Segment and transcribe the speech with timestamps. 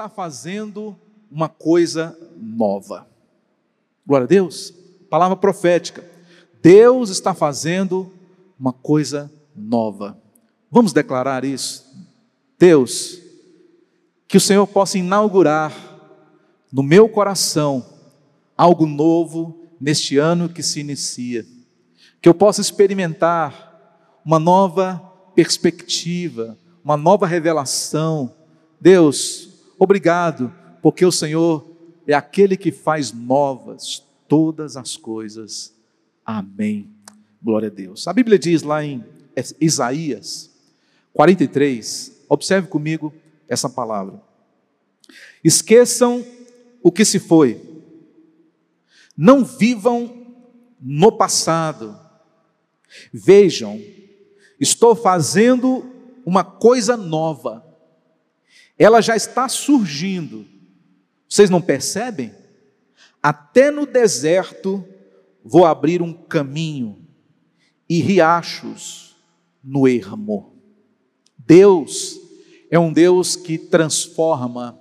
[0.00, 0.96] está fazendo
[1.30, 3.06] uma coisa nova.
[4.06, 4.72] Glória a Deus.
[5.10, 6.02] Palavra profética.
[6.62, 8.10] Deus está fazendo
[8.58, 10.18] uma coisa nova.
[10.70, 11.84] Vamos declarar isso?
[12.58, 13.20] Deus,
[14.26, 15.74] que o Senhor possa inaugurar
[16.72, 17.84] no meu coração
[18.56, 21.44] algo novo neste ano que se inicia.
[22.22, 24.96] Que eu possa experimentar uma nova
[25.34, 28.34] perspectiva, uma nova revelação.
[28.80, 29.49] Deus,
[29.80, 30.52] obrigado,
[30.82, 31.66] porque o Senhor
[32.06, 35.74] é aquele que faz novas todas as coisas.
[36.24, 36.90] Amém.
[37.42, 38.06] Glória a Deus.
[38.06, 39.02] A Bíblia diz lá em
[39.58, 40.50] Isaías
[41.14, 43.12] 43, observe comigo
[43.48, 44.20] essa palavra.
[45.42, 46.24] Esqueçam
[46.82, 47.60] o que se foi,
[49.16, 50.26] não vivam
[50.80, 51.98] no passado,
[53.12, 53.80] vejam,
[54.58, 55.84] estou fazendo
[56.24, 57.64] uma coisa nova,
[58.82, 60.46] ela já está surgindo,
[61.28, 62.34] vocês não percebem?
[63.22, 64.82] Até no deserto
[65.44, 67.06] vou abrir um caminho
[67.86, 69.14] e riachos
[69.62, 70.54] no ermo.
[71.36, 72.18] Deus
[72.70, 74.80] é um Deus que transforma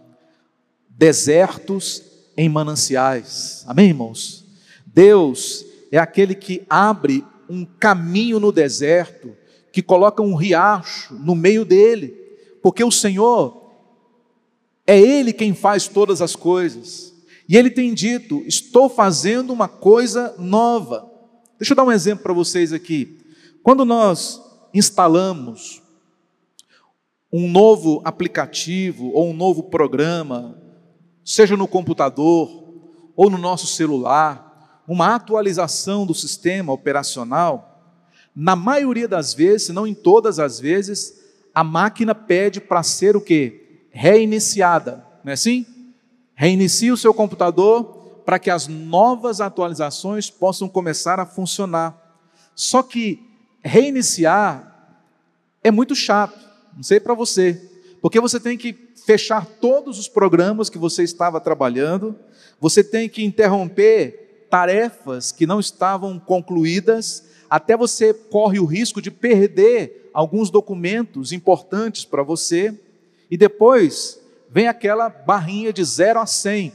[0.88, 2.02] desertos
[2.38, 3.66] em mananciais.
[3.68, 4.46] Amém, irmãos?
[4.86, 9.36] Deus é aquele que abre um caminho no deserto,
[9.74, 12.16] que coloca um riacho no meio dele,
[12.62, 13.60] porque o Senhor
[14.90, 17.14] é Ele quem faz todas as coisas.
[17.48, 21.08] E Ele tem dito: Estou fazendo uma coisa nova.
[21.60, 23.20] Deixa eu dar um exemplo para vocês aqui.
[23.62, 24.42] Quando nós
[24.74, 25.84] instalamos
[27.32, 30.60] um novo aplicativo ou um novo programa,
[31.24, 32.50] seja no computador
[33.16, 38.02] ou no nosso celular, uma atualização do sistema operacional,
[38.36, 41.14] na maioria das vezes, se não em todas as vezes,
[41.54, 43.59] a máquina pede para ser o que?
[43.92, 45.66] Reiniciada, não é assim?
[46.36, 52.18] Reinicie o seu computador para que as novas atualizações possam começar a funcionar.
[52.56, 53.20] Só que
[53.64, 54.98] reiniciar
[55.64, 56.40] é muito chato,
[56.76, 57.70] não sei para você,
[58.02, 62.16] porque você tem que fechar todos os programas que você estava trabalhando,
[62.60, 69.10] você tem que interromper tarefas que não estavam concluídas, até você corre o risco de
[69.10, 72.78] perder alguns documentos importantes para você.
[73.30, 74.20] E depois
[74.50, 76.72] vem aquela barrinha de 0 a 100,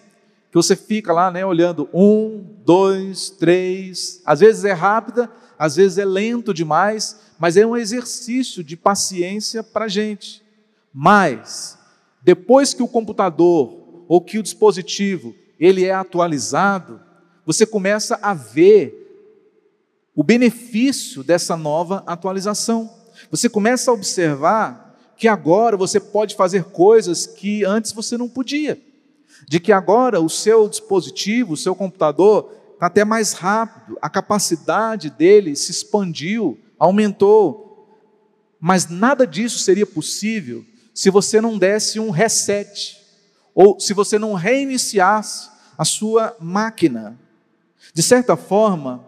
[0.51, 5.99] que você fica lá né, olhando um, dois, três, às vezes é rápida, às vezes
[5.99, 10.43] é lento demais, mas é um exercício de paciência para a gente.
[10.93, 11.77] Mas,
[12.23, 17.01] depois que o computador ou que o dispositivo ele é atualizado,
[17.45, 19.01] você começa a ver
[20.15, 22.91] o benefício dessa nova atualização.
[23.31, 24.84] Você começa a observar
[25.17, 28.81] que agora você pode fazer coisas que antes você não podia.
[29.49, 35.11] De que agora o seu dispositivo, o seu computador, está até mais rápido, a capacidade
[35.11, 37.89] dele se expandiu, aumentou.
[38.61, 40.65] Mas nada disso seria possível
[40.95, 43.01] se você não desse um reset,
[43.55, 47.19] ou se você não reiniciasse a sua máquina.
[47.93, 49.05] De certa forma,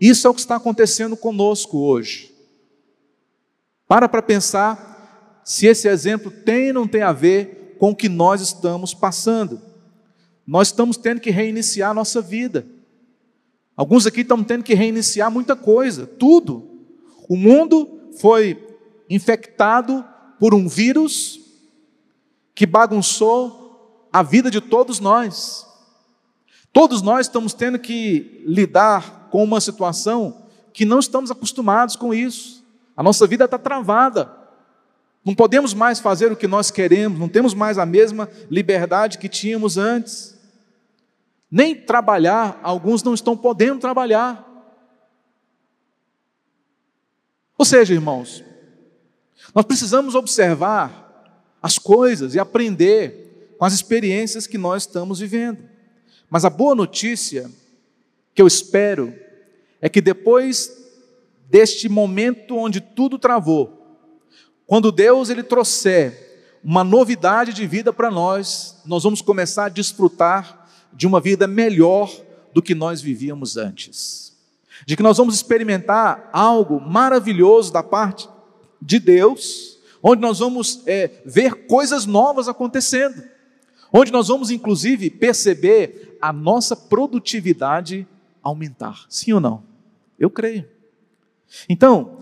[0.00, 2.34] isso é o que está acontecendo conosco hoje.
[3.86, 4.95] Para para pensar
[5.46, 9.62] se esse exemplo tem ou não tem a ver com o que nós estamos passando.
[10.44, 12.66] Nós estamos tendo que reiniciar a nossa vida.
[13.76, 16.68] Alguns aqui estão tendo que reiniciar muita coisa, tudo.
[17.28, 18.60] O mundo foi
[19.08, 20.04] infectado
[20.40, 21.38] por um vírus
[22.52, 25.64] que bagunçou a vida de todos nós.
[26.72, 32.64] Todos nós estamos tendo que lidar com uma situação que não estamos acostumados com isso.
[32.96, 34.45] A nossa vida está travada.
[35.26, 39.28] Não podemos mais fazer o que nós queremos, não temos mais a mesma liberdade que
[39.28, 40.38] tínhamos antes.
[41.50, 44.46] Nem trabalhar, alguns não estão podendo trabalhar.
[47.58, 48.44] Ou seja, irmãos,
[49.52, 55.68] nós precisamos observar as coisas e aprender com as experiências que nós estamos vivendo.
[56.30, 57.50] Mas a boa notícia
[58.32, 59.12] que eu espero
[59.80, 60.70] é que depois
[61.50, 63.75] deste momento onde tudo travou,
[64.66, 66.26] quando Deus ele trouxer
[66.62, 72.10] uma novidade de vida para nós, nós vamos começar a desfrutar de uma vida melhor
[72.52, 74.34] do que nós vivíamos antes.
[74.84, 78.28] De que nós vamos experimentar algo maravilhoso da parte
[78.82, 83.22] de Deus, onde nós vamos é, ver coisas novas acontecendo,
[83.92, 88.06] onde nós vamos inclusive perceber a nossa produtividade
[88.42, 89.06] aumentar.
[89.08, 89.62] Sim ou não?
[90.18, 90.68] Eu creio.
[91.68, 92.18] Então,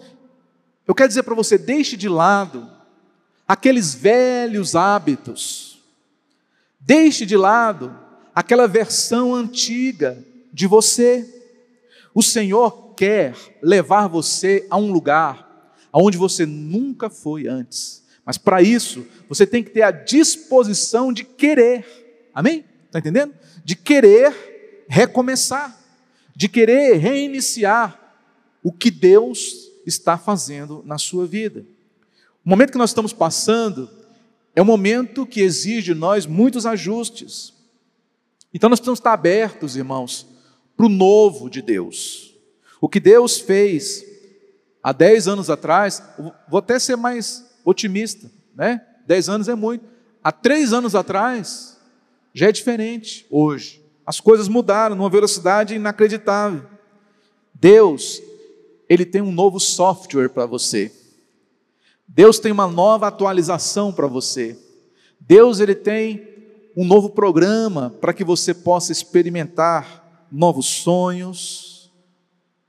[0.87, 2.71] eu quero dizer para você: deixe de lado
[3.47, 5.75] aqueles velhos hábitos,
[6.87, 7.99] Deixe de lado
[8.35, 10.23] aquela versão antiga
[10.53, 11.27] de você.
[12.15, 18.05] O Senhor quer levar você a um lugar aonde você nunca foi antes.
[18.25, 22.29] Mas para isso, você tem que ter a disposição de querer.
[22.35, 22.65] Amém?
[22.87, 23.35] Está entendendo?
[23.65, 25.75] De querer recomeçar,
[26.37, 27.99] de querer reiniciar
[28.63, 31.65] o que Deus está fazendo na sua vida.
[32.45, 33.89] O momento que nós estamos passando
[34.55, 37.53] é um momento que exige de nós muitos ajustes.
[38.53, 40.27] Então nós precisamos estar abertos, irmãos,
[40.77, 42.35] para o novo de Deus.
[42.81, 44.05] O que Deus fez
[44.83, 46.03] há 10 anos atrás,
[46.49, 48.85] vou até ser mais otimista, né?
[49.07, 49.87] 10 anos é muito.
[50.23, 51.79] Há três anos atrás,
[52.33, 53.83] já é diferente hoje.
[54.07, 56.65] As coisas mudaram numa velocidade inacreditável.
[57.55, 58.23] Deus,
[58.89, 60.93] Ele tem um novo software para você.
[62.07, 64.59] Deus tem uma nova atualização para você.
[65.21, 66.35] Deus, Ele tem
[66.77, 71.93] um novo programa para que você possa experimentar novos sonhos,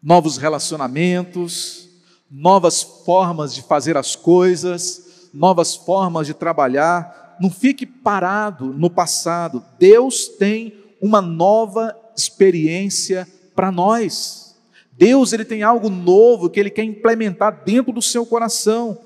[0.02, 1.90] novos relacionamentos,
[2.30, 7.36] novas formas de fazer as coisas, novas formas de trabalhar.
[7.40, 9.64] Não fique parado no passado.
[9.80, 14.45] Deus tem uma nova experiência para nós.
[14.98, 18.98] Deus ele tem algo novo que ele quer implementar dentro do seu coração,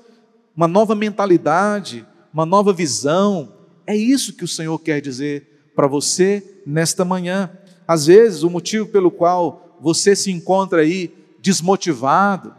[0.56, 3.52] uma nova mentalidade, uma nova visão.
[3.86, 7.50] É isso que o Senhor quer dizer para você nesta manhã.
[7.88, 12.54] Às vezes, o motivo pelo qual você se encontra aí desmotivado,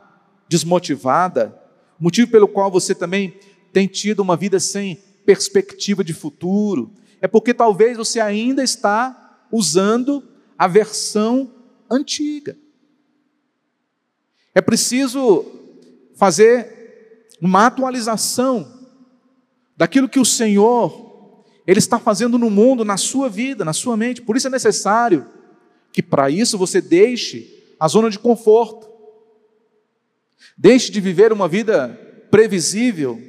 [0.50, 1.58] desmotivada,
[2.00, 3.36] o motivo pelo qual você também
[3.72, 6.92] tem tido uma vida sem perspectiva de futuro,
[7.22, 10.24] é porque talvez você ainda está usando
[10.58, 11.52] a versão
[11.90, 12.58] antiga.
[14.54, 15.46] É preciso
[16.16, 18.72] fazer uma atualização
[19.76, 21.10] daquilo que o Senhor
[21.66, 24.22] ele está fazendo no mundo, na sua vida, na sua mente.
[24.22, 25.26] Por isso é necessário
[25.92, 28.88] que para isso você deixe a zona de conforto.
[30.58, 31.90] Deixe de viver uma vida
[32.30, 33.22] previsível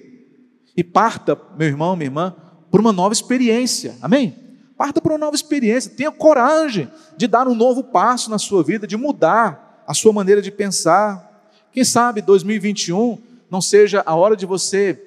[0.76, 2.34] e parta, meu irmão, minha irmã,
[2.70, 3.96] por uma nova experiência.
[4.00, 4.36] Amém?
[4.76, 5.92] Parta por uma nova experiência.
[5.94, 10.42] Tenha coragem de dar um novo passo na sua vida, de mudar a sua maneira
[10.42, 11.50] de pensar.
[11.72, 13.18] Quem sabe 2021
[13.50, 15.00] não seja a hora de você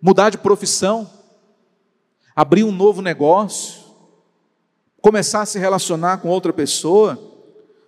[0.00, 1.10] mudar de profissão,
[2.36, 3.82] abrir um novo negócio,
[5.00, 7.18] começar a se relacionar com outra pessoa,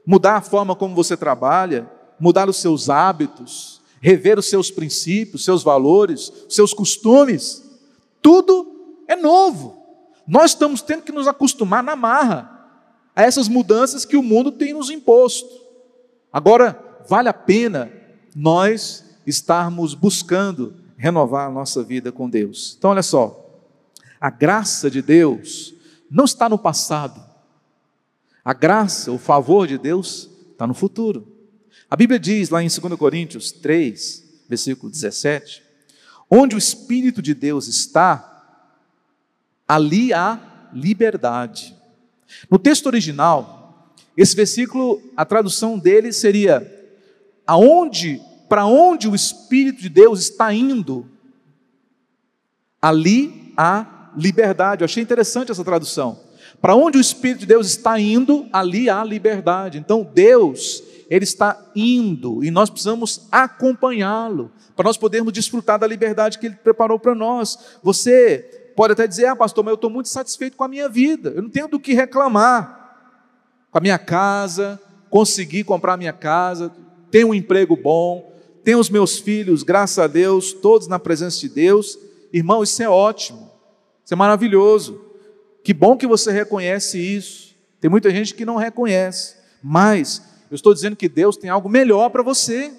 [0.06, 5.62] mudar a forma como você trabalha, mudar os seus hábitos, rever os seus princípios, seus
[5.62, 7.62] valores, seus costumes.
[8.22, 9.76] Tudo é novo.
[10.26, 12.50] Nós estamos tendo que nos acostumar na marra
[13.14, 15.65] a essas mudanças que o mundo tem nos imposto.
[16.36, 17.90] Agora, vale a pena
[18.34, 22.76] nós estarmos buscando renovar a nossa vida com Deus.
[22.76, 23.58] Então, olha só,
[24.20, 25.72] a graça de Deus
[26.10, 27.24] não está no passado,
[28.44, 31.26] a graça, o favor de Deus está no futuro.
[31.88, 35.62] A Bíblia diz lá em 2 Coríntios 3, versículo 17:
[36.28, 38.60] onde o Espírito de Deus está,
[39.66, 41.74] ali há liberdade.
[42.50, 43.55] No texto original,
[44.16, 46.66] esse versículo, a tradução dele seria:
[47.46, 51.08] aonde, para onde o Espírito de Deus está indo,
[52.80, 54.82] ali há liberdade.
[54.82, 56.18] Eu achei interessante essa tradução.
[56.60, 59.78] Para onde o Espírito de Deus está indo, ali há liberdade.
[59.78, 66.38] Então, Deus, ele está indo e nós precisamos acompanhá-lo para nós podermos desfrutar da liberdade
[66.38, 67.58] que ele preparou para nós.
[67.82, 71.30] Você pode até dizer: "Ah, pastor, mas eu estou muito satisfeito com a minha vida.
[71.30, 72.85] Eu não tenho do que reclamar.
[73.76, 74.80] Com a minha casa,
[75.10, 76.72] consegui comprar minha casa,
[77.10, 81.50] tenho um emprego bom, tenho os meus filhos, graças a Deus, todos na presença de
[81.50, 81.98] Deus.
[82.32, 83.50] Irmão, isso é ótimo.
[84.02, 84.98] Isso é maravilhoso.
[85.62, 87.54] Que bom que você reconhece isso.
[87.78, 92.08] Tem muita gente que não reconhece, mas eu estou dizendo que Deus tem algo melhor
[92.08, 92.72] para você.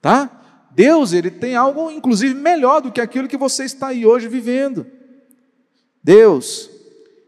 [0.00, 0.68] Tá?
[0.70, 4.86] Deus, ele tem algo inclusive melhor do que aquilo que você está aí hoje vivendo.
[6.04, 6.70] Deus,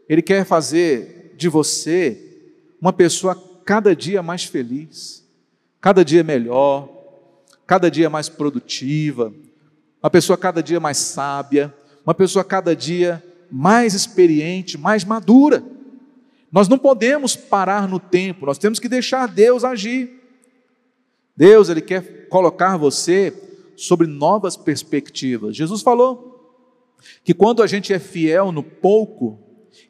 [0.07, 2.27] ele quer fazer de você
[2.81, 5.27] uma pessoa cada dia mais feliz,
[5.81, 6.89] cada dia melhor,
[7.67, 9.33] cada dia mais produtiva,
[10.01, 11.73] uma pessoa cada dia mais sábia,
[12.05, 15.63] uma pessoa cada dia mais experiente, mais madura.
[16.51, 20.19] Nós não podemos parar no tempo, nós temos que deixar Deus agir.
[21.35, 23.33] Deus, Ele quer colocar você
[23.75, 25.55] sobre novas perspectivas.
[25.55, 26.29] Jesus falou
[27.23, 29.39] que quando a gente é fiel no pouco,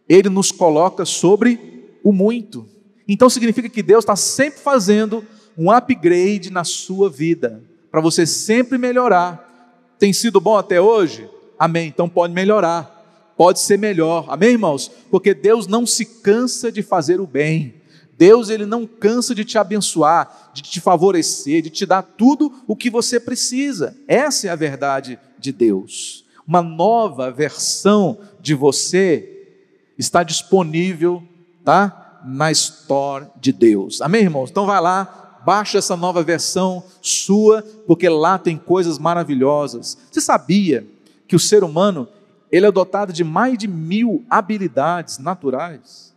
[0.07, 2.67] Ele nos coloca sobre o muito.
[3.09, 5.25] Então significa que Deus está sempre fazendo
[5.57, 7.61] um upgrade na sua vida,
[7.91, 9.93] para você sempre melhorar.
[9.97, 11.29] Tem sido bom até hoje?
[11.57, 11.87] Amém.
[11.87, 12.99] Então pode melhorar
[13.39, 14.25] pode ser melhor.
[14.27, 14.91] Amém, irmãos?
[15.09, 17.75] Porque Deus não se cansa de fazer o bem.
[18.17, 22.75] Deus ele não cansa de te abençoar, de te favorecer, de te dar tudo o
[22.75, 23.95] que você precisa.
[24.09, 26.25] Essa é a verdade de Deus.
[26.45, 29.55] Uma nova versão de você
[29.97, 31.23] está disponível,
[31.63, 32.08] tá?
[32.25, 34.01] Na Store de Deus.
[34.01, 34.49] Amém, irmãos?
[34.49, 39.97] Então vai lá, baixa essa nova versão sua, porque lá tem coisas maravilhosas.
[40.11, 40.85] Você sabia
[41.27, 42.07] que o ser humano
[42.51, 46.13] ele é dotado de mais de mil habilidades naturais?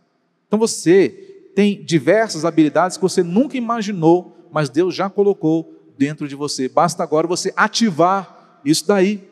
[0.47, 1.09] Então você
[1.55, 6.67] tem diversas habilidades que você nunca imaginou, mas Deus já colocou dentro de você.
[6.67, 9.29] Basta agora você ativar isso daí.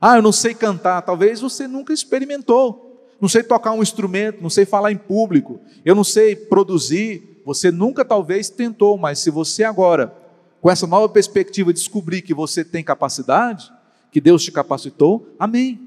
[0.00, 2.83] Ah, eu não sei cantar, talvez você nunca experimentou.
[3.24, 7.70] Não sei tocar um instrumento, não sei falar em público, eu não sei produzir, você
[7.70, 10.14] nunca talvez tentou, mas se você agora,
[10.60, 13.72] com essa nova perspectiva, descobrir que você tem capacidade,
[14.12, 15.80] que Deus te capacitou, amém.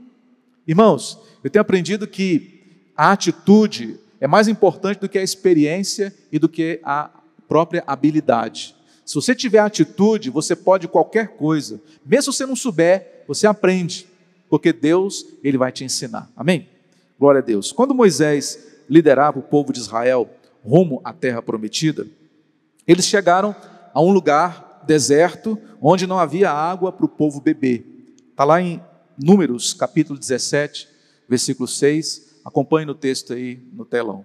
[0.67, 6.39] Irmãos, eu tenho aprendido que a atitude é mais importante do que a experiência e
[6.39, 7.12] do que a
[7.48, 8.75] própria habilidade.
[9.06, 11.79] Se você tiver atitude, você pode qualquer coisa.
[12.03, 14.08] Mesmo se você não souber, você aprende,
[14.50, 16.32] porque Deus, ele vai te ensinar.
[16.36, 16.67] Amém?
[17.20, 17.72] Glória a Deus.
[17.72, 18.60] Quando Moisés
[18.90, 20.30] liderava o povo de Israel
[20.64, 22.08] rumo à terra prometida,
[22.88, 23.56] eles chegaram
[23.94, 27.86] a um lugar deserto onde não havia água para o povo beber.
[28.30, 28.82] Está lá em
[29.18, 30.88] Números, capítulo 17,
[31.28, 32.42] versículo 6.
[32.46, 34.24] Acompanhe no texto aí no telão.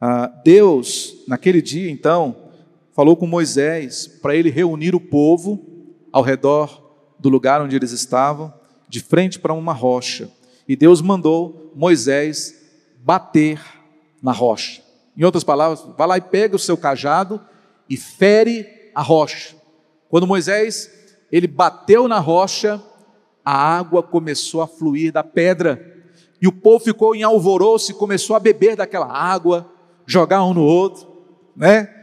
[0.00, 2.34] Ah, Deus, naquele dia então,
[2.94, 5.64] falou com Moisés para ele reunir o povo
[6.10, 6.88] ao redor
[7.18, 8.52] do lugar onde eles estavam,
[8.88, 10.30] de frente para uma rocha.
[10.68, 12.54] E Deus mandou Moisés
[12.98, 13.58] bater
[14.22, 14.82] na rocha.
[15.16, 17.40] Em outras palavras, vá lá e pega o seu cajado
[17.88, 19.56] e fere a rocha.
[20.10, 20.90] Quando Moisés
[21.32, 22.82] ele bateu na rocha,
[23.44, 25.96] a água começou a fluir da pedra
[26.40, 29.70] e o povo ficou em alvoroço e começou a beber daquela água,
[30.06, 31.08] jogar um no outro,
[31.56, 31.94] né?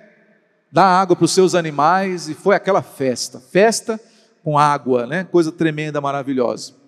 [0.72, 4.00] Dar água para os seus animais e foi aquela festa, festa
[4.44, 5.24] com água, né?
[5.24, 6.85] Coisa tremenda, maravilhosa.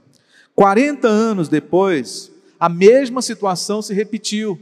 [0.58, 4.60] 40 anos depois, a mesma situação se repetiu.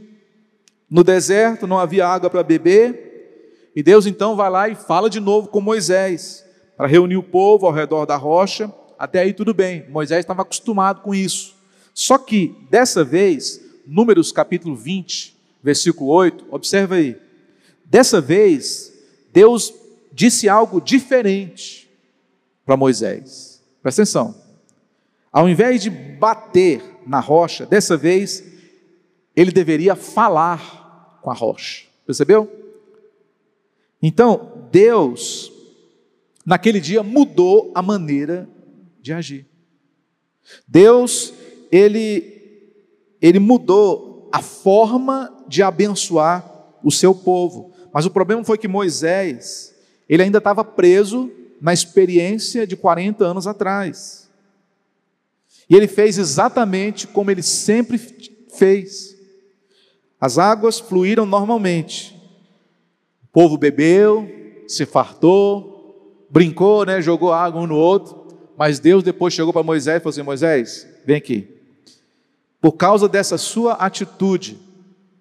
[0.90, 5.18] No deserto não havia água para beber, e Deus então vai lá e fala de
[5.18, 6.44] novo com Moisés,
[6.76, 8.70] para reunir o povo ao redor da rocha.
[8.98, 11.54] Até aí tudo bem, Moisés estava acostumado com isso.
[11.94, 17.16] Só que, dessa vez, Números capítulo 20, versículo 8, observa aí.
[17.86, 18.92] Dessa vez,
[19.32, 19.72] Deus
[20.12, 21.88] disse algo diferente
[22.66, 23.62] para Moisés.
[23.82, 24.45] Presta atenção.
[25.36, 28.42] Ao invés de bater na rocha, dessa vez,
[29.36, 31.84] ele deveria falar com a rocha.
[32.06, 32.50] Percebeu?
[34.00, 35.52] Então, Deus,
[36.42, 38.48] naquele dia, mudou a maneira
[39.02, 39.46] de agir.
[40.66, 41.34] Deus
[41.70, 42.72] ele,
[43.20, 46.50] ele mudou a forma de abençoar
[46.82, 47.74] o seu povo.
[47.92, 49.74] Mas o problema foi que Moisés,
[50.08, 54.25] ele ainda estava preso na experiência de 40 anos atrás.
[55.68, 57.98] E ele fez exatamente como ele sempre
[58.56, 59.16] fez.
[60.20, 62.14] As águas fluíram normalmente.
[63.24, 64.28] O povo bebeu,
[64.68, 68.26] se fartou, brincou, né, jogou água um no outro.
[68.56, 71.48] Mas Deus depois chegou para Moisés e falou assim: Moisés, vem aqui.
[72.60, 74.58] Por causa dessa sua atitude,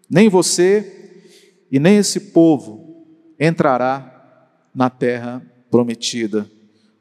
[0.09, 1.23] nem você
[1.69, 3.05] e nem esse povo
[3.39, 6.49] entrará na terra prometida.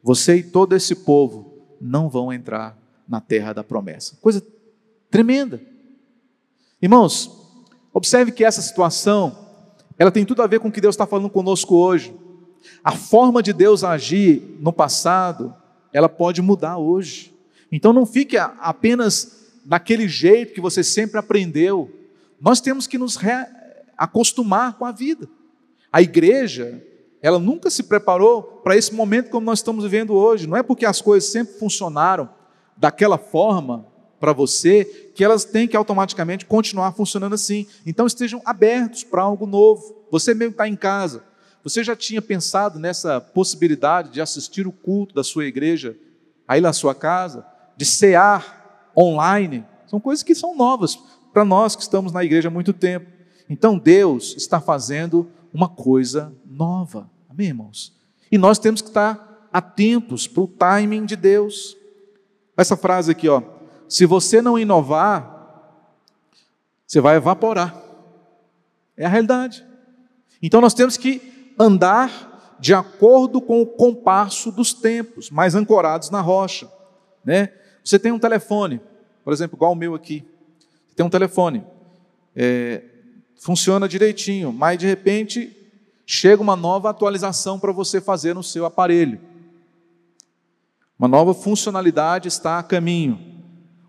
[0.02, 4.16] Você e todo esse povo não vão entrar na terra da promessa.
[4.20, 4.44] Coisa
[5.10, 5.60] tremenda.
[6.80, 7.30] Irmãos,
[7.92, 9.38] observe que essa situação,
[9.98, 12.14] ela tem tudo a ver com o que Deus está falando conosco hoje.
[12.82, 15.54] A forma de Deus agir no passado,
[15.92, 17.34] ela pode mudar hoje.
[17.70, 21.90] Então não fique apenas daquele jeito que você sempre aprendeu.
[22.40, 23.18] Nós temos que nos
[23.96, 25.28] acostumar com a vida.
[25.92, 26.82] A igreja,
[27.22, 30.46] ela nunca se preparou para esse momento como nós estamos vivendo hoje.
[30.46, 32.28] Não é porque as coisas sempre funcionaram
[32.76, 33.86] daquela forma
[34.18, 37.66] para você que elas têm que automaticamente continuar funcionando assim.
[37.84, 40.06] Então estejam abertos para algo novo.
[40.10, 41.22] Você mesmo está em casa.
[41.62, 45.96] Você já tinha pensado nessa possibilidade de assistir o culto da sua igreja
[46.46, 50.98] aí na sua casa, de cear online, são coisas que são novas
[51.32, 53.10] para nós que estamos na igreja há muito tempo.
[53.48, 57.92] Então Deus está fazendo uma coisa nova, amém, irmãos?
[58.30, 61.76] E nós temos que estar atentos para o timing de Deus.
[62.56, 63.42] Essa frase aqui, ó,
[63.88, 65.34] se você não inovar,
[66.86, 67.74] você vai evaporar.
[68.96, 69.64] É a realidade.
[70.42, 76.20] Então nós temos que andar de acordo com o compasso dos tempos, mais ancorados na
[76.20, 76.70] rocha,
[77.24, 77.52] né?
[77.84, 78.80] Você tem um telefone,
[79.22, 80.24] por exemplo, igual o meu aqui.
[80.96, 81.64] tem um telefone,
[82.36, 82.82] é,
[83.36, 85.54] funciona direitinho, mas de repente
[86.06, 89.20] chega uma nova atualização para você fazer no seu aparelho.
[90.98, 93.18] Uma nova funcionalidade está a caminho.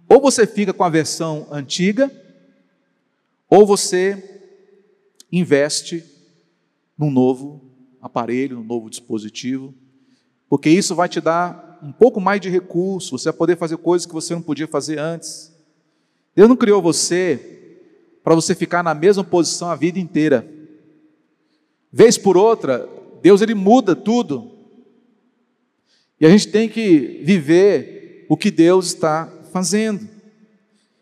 [0.09, 2.11] Ou você fica com a versão antiga,
[3.49, 4.41] ou você
[5.31, 6.03] investe
[6.97, 7.61] num novo
[8.01, 9.73] aparelho, num novo dispositivo,
[10.47, 14.05] porque isso vai te dar um pouco mais de recurso, você vai poder fazer coisas
[14.05, 15.53] que você não podia fazer antes.
[16.35, 17.79] Deus não criou você
[18.23, 20.47] para você ficar na mesma posição a vida inteira.
[21.91, 22.89] Vez por outra,
[23.21, 24.51] Deus ele muda tudo.
[26.19, 30.07] E a gente tem que viver o que Deus está fazendo.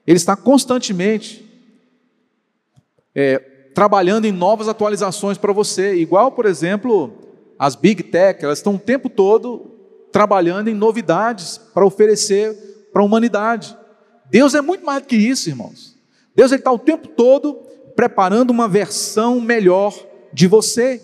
[0.06, 1.46] Ele está constantemente
[3.16, 3.40] é,
[3.74, 7.14] trabalhando em novas atualizações para você, igual, por exemplo,
[7.58, 9.72] as Big Tech, elas estão o tempo todo
[10.12, 12.54] trabalhando em novidades para oferecer
[12.92, 13.76] para a humanidade.
[14.30, 15.96] Deus é muito mais do que isso, irmãos.
[16.36, 17.56] Deus está o tempo todo
[17.96, 19.96] preparando uma versão melhor
[20.32, 21.02] de você.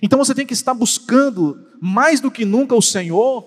[0.00, 3.44] Então você tem que estar buscando mais do que nunca o Senhor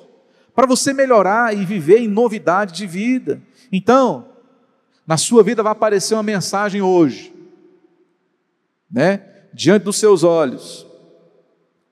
[0.54, 3.42] para você melhorar e viver em novidade de vida.
[3.72, 4.28] Então,
[5.08, 7.34] na sua vida vai aparecer uma mensagem hoje
[8.92, 9.22] né,
[9.54, 10.86] diante dos seus olhos,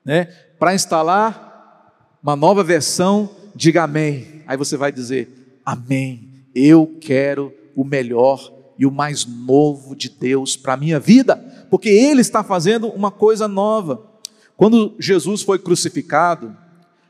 [0.04, 0.24] né,
[0.58, 4.42] para instalar uma nova versão, diga amém.
[4.46, 6.30] Aí você vai dizer: Amém.
[6.54, 11.36] Eu quero o melhor e o mais novo de Deus para a minha vida,
[11.70, 14.13] porque Ele está fazendo uma coisa nova.
[14.56, 16.56] Quando Jesus foi crucificado,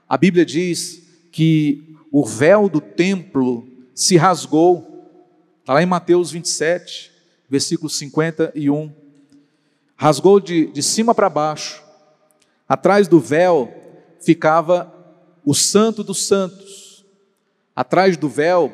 [0.08, 5.08] a Bíblia diz que o véu do templo se rasgou,
[5.60, 7.12] está lá em Mateus 27,
[7.48, 9.04] versículo 51
[9.96, 11.82] rasgou de, de cima para baixo.
[12.68, 13.72] Atrás do véu
[14.20, 14.92] ficava
[15.44, 17.04] o Santo dos Santos.
[17.74, 18.72] Atrás do véu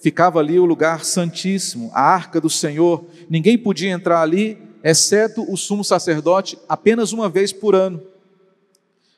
[0.00, 3.04] ficava ali o lugar santíssimo, a arca do Senhor.
[3.28, 8.02] Ninguém podia entrar ali, exceto o sumo sacerdote, apenas uma vez por ano.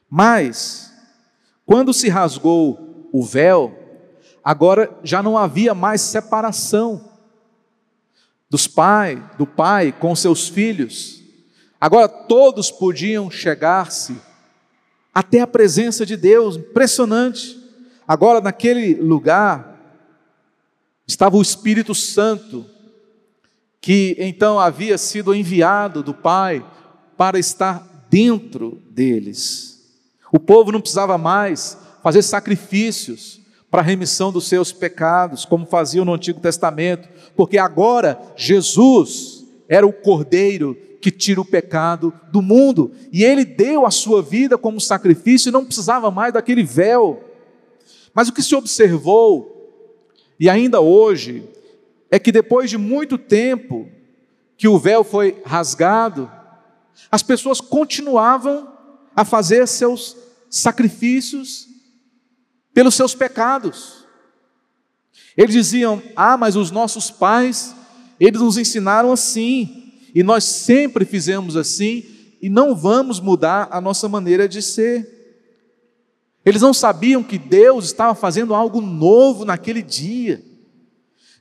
[0.08, 0.92] Mas,
[1.64, 3.76] quando se rasgou o véu,
[4.42, 7.08] agora já não havia mais separação
[8.48, 11.22] dos pai, do pai com seus filhos.
[11.80, 14.20] Agora todos podiam chegar-se
[15.14, 17.58] até a presença de Deus, impressionante.
[18.06, 19.78] Agora, naquele lugar,
[21.06, 22.66] estava o Espírito Santo,
[23.80, 26.64] que então havia sido enviado do Pai
[27.16, 29.80] para estar dentro deles.
[30.32, 33.40] O povo não precisava mais fazer sacrifícios
[33.70, 39.86] para a remissão dos seus pecados, como faziam no Antigo Testamento, porque agora Jesus era
[39.86, 42.90] o Cordeiro que tira o pecado do mundo.
[43.12, 47.24] E ele deu a sua vida como sacrifício e não precisava mais daquele véu.
[48.12, 49.72] Mas o que se observou,
[50.38, 51.44] e ainda hoje,
[52.10, 53.88] é que depois de muito tempo
[54.56, 56.30] que o véu foi rasgado,
[57.10, 58.70] as pessoas continuavam
[59.14, 60.16] a fazer seus
[60.48, 61.68] sacrifícios
[62.74, 64.06] pelos seus pecados.
[65.36, 67.74] Eles diziam: Ah, mas os nossos pais,
[68.18, 69.76] eles nos ensinaram assim.
[70.14, 72.04] E nós sempre fizemos assim
[72.42, 75.18] e não vamos mudar a nossa maneira de ser.
[76.44, 80.42] Eles não sabiam que Deus estava fazendo algo novo naquele dia,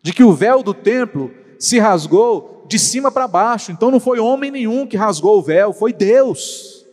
[0.01, 3.71] de que o véu do templo se rasgou de cima para baixo.
[3.71, 6.85] Então não foi homem nenhum que rasgou o véu, foi Deus.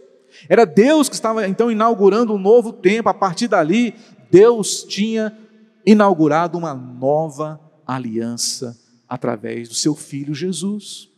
[0.48, 3.08] Era Deus que estava então inaugurando um novo tempo.
[3.08, 3.94] A partir dali,
[4.30, 5.36] Deus tinha
[5.84, 8.76] inaugurado uma nova aliança
[9.08, 11.08] através do seu filho Jesus.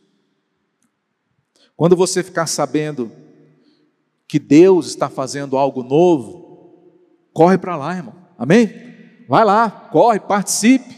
[1.76, 3.10] Quando você ficar sabendo
[4.26, 6.82] que Deus está fazendo algo novo,
[7.32, 8.14] corre para lá, irmão.
[8.36, 8.70] Amém?
[9.28, 10.97] Vai lá, corre, participe.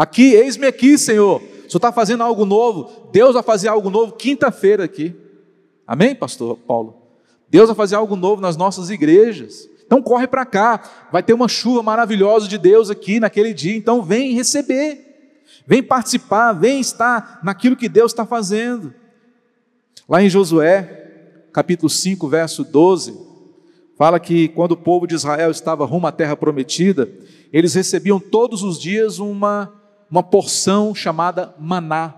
[0.00, 1.42] Aqui, eis-me aqui, Senhor.
[1.42, 3.10] O Senhor está fazendo algo novo.
[3.12, 5.14] Deus vai fazer algo novo quinta-feira aqui.
[5.86, 6.96] Amém, pastor Paulo?
[7.50, 9.68] Deus vai fazer algo novo nas nossas igrejas.
[9.84, 10.80] Então corre para cá.
[11.12, 13.76] Vai ter uma chuva maravilhosa de Deus aqui naquele dia.
[13.76, 15.36] Então vem receber.
[15.66, 18.94] Vem participar, vem estar naquilo que Deus está fazendo.
[20.08, 23.20] Lá em Josué, capítulo 5, verso 12,
[23.98, 27.06] fala que quando o povo de Israel estava rumo à terra prometida,
[27.52, 29.70] eles recebiam todos os dias uma,
[30.10, 32.14] uma porção chamada maná.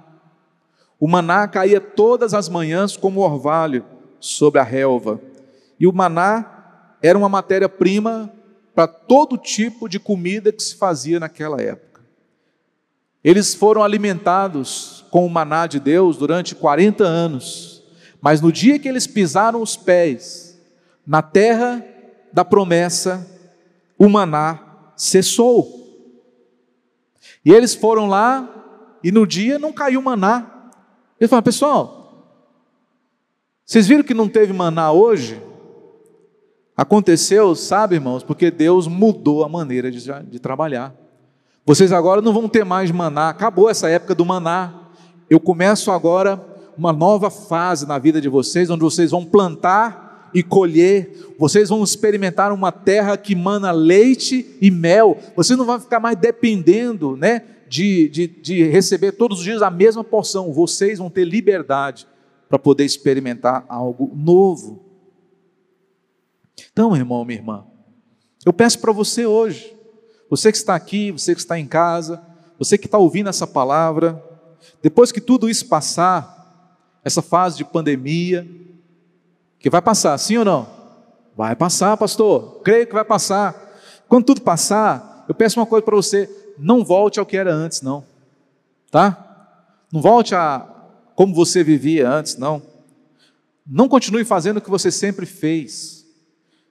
[0.99, 3.85] O maná caía todas as manhãs como orvalho
[4.19, 5.21] sobre a relva.
[5.79, 8.33] E o maná era uma matéria-prima
[8.75, 12.01] para todo tipo de comida que se fazia naquela época.
[13.23, 17.83] Eles foram alimentados com o maná de Deus durante 40 anos.
[18.21, 20.61] Mas no dia que eles pisaram os pés
[21.07, 21.85] na terra
[22.33, 23.27] da promessa,
[23.99, 25.82] o maná cessou.
[27.45, 28.49] E eles foram lá
[29.03, 30.71] e no dia não caiu maná.
[31.19, 32.03] Ele fala, pessoal,
[33.65, 35.41] vocês viram que não teve maná hoje?
[36.77, 40.95] Aconteceu, sabe, irmãos, porque Deus mudou a maneira de, de trabalhar.
[41.65, 44.89] Vocês agora não vão ter mais maná, acabou essa época do maná.
[45.31, 46.45] Eu começo agora
[46.77, 50.02] uma nova fase na vida de vocês, onde vocês vão plantar
[50.35, 55.81] e colher, vocês vão experimentar uma terra que mana leite e mel, vocês não vão
[55.81, 60.99] ficar mais dependendo né, de, de, de receber todos os dias a mesma porção, vocês
[60.99, 62.07] vão ter liberdade
[62.49, 64.85] para poder experimentar algo novo.
[66.73, 67.67] Então, irmão, minha irmã,
[68.45, 69.75] eu peço para você hoje,
[70.29, 72.23] você que está aqui, você que está em casa,
[72.59, 74.23] você que está ouvindo essa palavra,
[74.83, 78.47] depois que tudo isso passar, essa fase de pandemia,
[79.63, 80.69] que vai passar, sim ou não?
[81.37, 83.55] Vai passar, pastor, creio que vai passar.
[84.09, 87.81] Quando tudo passar, eu peço uma coisa para você: não volte ao que era antes,
[87.81, 88.05] não,
[88.91, 89.57] tá?
[89.93, 90.67] Não volte a
[91.15, 92.61] como você vivia antes, não.
[93.65, 96.05] Não continue fazendo o que você sempre fez.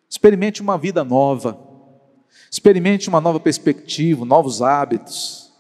[0.09, 1.57] Experimente uma vida nova.
[2.51, 5.53] Experimente uma nova perspectiva, novos hábitos.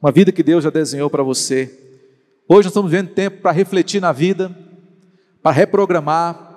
[0.00, 1.66] Uma vida que Deus já desenhou para você.
[2.48, 4.56] Hoje nós estamos vendo tempo para refletir na vida,
[5.42, 6.47] para reprogramar,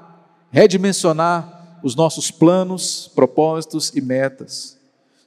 [0.52, 4.80] redimensionar os nossos planos, propósitos e metas.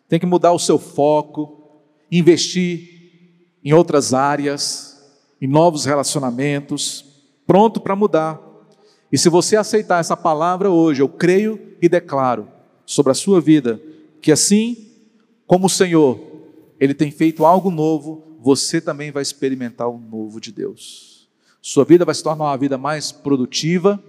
[0.09, 2.95] Tem que mudar o seu foco, investir
[3.65, 5.03] em outras áreas,
[5.41, 7.05] em novos relacionamentos,
[7.47, 8.41] pronto para mudar.
[9.11, 12.49] E se você aceitar essa palavra hoje, eu creio e declaro
[12.87, 13.81] sobre a sua vida
[14.21, 14.91] que assim
[15.47, 16.19] como o Senhor,
[16.81, 21.29] ele tem feito algo novo, você também vai experimentar o novo de Deus.
[21.61, 24.03] Sua vida vai se tornar uma vida mais produtiva,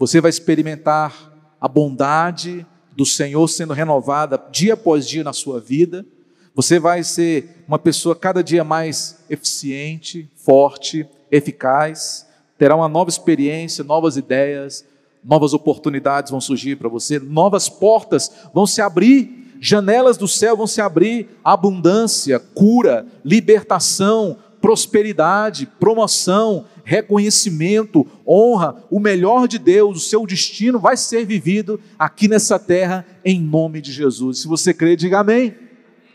[0.00, 6.06] você vai experimentar a bondade do Senhor sendo renovada dia após dia na sua vida.
[6.54, 13.84] Você vai ser uma pessoa cada dia mais eficiente, forte, eficaz, terá uma nova experiência,
[13.84, 14.86] novas ideias,
[15.22, 20.66] novas oportunidades vão surgir para você, novas portas vão se abrir janelas do céu vão
[20.66, 30.26] se abrir, abundância, cura, libertação, prosperidade, promoção, reconhecimento, honra, o melhor de Deus, o seu
[30.26, 34.40] destino vai ser vivido aqui nessa terra em nome de Jesus.
[34.40, 35.54] Se você crê, diga amém.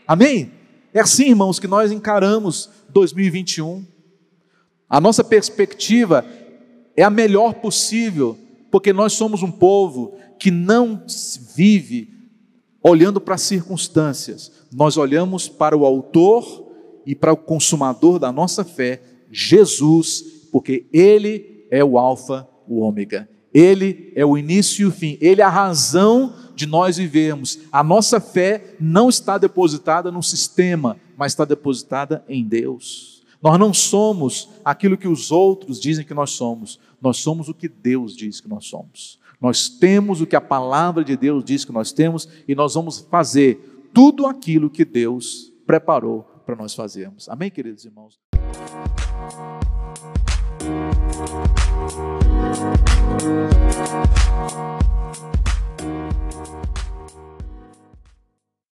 [0.06, 0.52] Amém?
[0.92, 3.84] É assim, irmãos, que nós encaramos 2021.
[4.88, 6.24] A nossa perspectiva
[6.96, 8.38] é a melhor possível,
[8.70, 11.02] porque nós somos um povo que não
[11.54, 12.16] vive
[12.82, 16.66] olhando para as circunstâncias, nós olhamos para o Autor
[17.04, 23.28] e para o Consumador da nossa fé, Jesus, porque Ele é o Alfa, o Ômega.
[23.52, 27.58] Ele é o início e o fim, Ele é a razão de nós vivermos.
[27.72, 33.24] A nossa fé não está depositada no sistema, mas está depositada em Deus.
[33.42, 37.68] Nós não somos aquilo que os outros dizem que nós somos, nós somos o que
[37.68, 39.18] Deus diz que nós somos.
[39.40, 43.00] Nós temos o que a palavra de Deus diz que nós temos e nós vamos
[43.10, 47.28] fazer tudo aquilo que Deus preparou para nós fazermos.
[47.28, 48.18] Amém, queridos irmãos?
[50.66, 50.96] Thank
[54.54, 55.05] you.